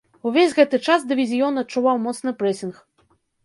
[0.29, 2.85] Увесь гэты час дывізіён адчуваў моцны прэсінг.